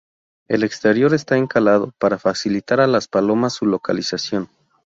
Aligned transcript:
El 0.47 0.63
exterior 0.63 1.13
está 1.13 1.37
encalado 1.37 1.93
para 1.99 2.17
facilitar 2.17 2.79
a 2.79 2.87
las 2.87 3.07
palomas 3.07 3.53
su 3.53 3.67
localización. 3.67 4.49